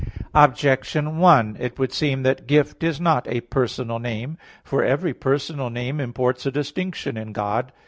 [0.33, 4.35] Objection 1: It would seem that "Gift" is not a personal name.
[4.63, 7.71] For every personal name imports a distinction in God.